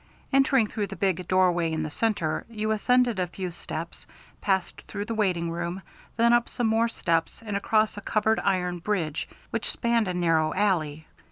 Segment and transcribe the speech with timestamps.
[0.33, 4.07] Entering through the big doorway in the centre, you ascended a few steps,
[4.41, 5.83] passed through the waiting room,
[6.17, 10.55] then up some more steps and across a covered iron bridge which spanned a narrow
[10.55, 11.05] alley.